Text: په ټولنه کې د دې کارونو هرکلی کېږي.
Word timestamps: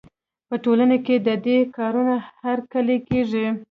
په 0.47 0.55
ټولنه 0.63 0.97
کې 1.05 1.15
د 1.27 1.29
دې 1.45 1.57
کارونو 1.77 2.13
هرکلی 2.45 2.97
کېږي. 3.07 3.45